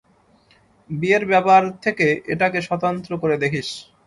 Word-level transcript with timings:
বিয়ের 0.89 1.23
ব্যাপার 1.25 1.61
থেকে 1.83 2.05
এটাকে 2.33 2.59
স্বতন্ত্র 2.61 3.11
করে 3.17 3.35
দেখিস। 3.37 3.67